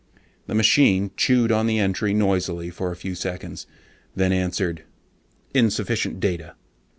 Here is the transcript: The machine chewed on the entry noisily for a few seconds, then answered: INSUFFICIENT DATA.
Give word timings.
The 0.47 0.55
machine 0.55 1.11
chewed 1.15 1.51
on 1.51 1.67
the 1.67 1.77
entry 1.77 2.11
noisily 2.11 2.71
for 2.71 2.91
a 2.91 2.95
few 2.95 3.13
seconds, 3.13 3.67
then 4.15 4.33
answered: 4.33 4.81
INSUFFICIENT 5.53 6.19
DATA. 6.19 6.55